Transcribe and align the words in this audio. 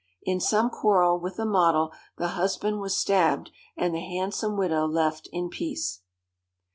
In 0.23 0.39
some 0.39 0.71
quarrel 0.71 1.19
with 1.19 1.37
a 1.37 1.45
model 1.45 1.91
the 2.17 2.29
husband 2.29 2.81
was 2.81 2.97
stabbed, 2.97 3.51
and 3.77 3.93
the 3.93 3.99
handsome 4.01 4.57
widow 4.57 4.87
left 4.87 5.29
in 5.31 5.47
peace. 5.47 6.01